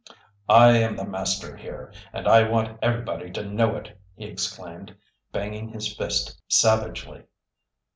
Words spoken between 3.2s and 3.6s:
to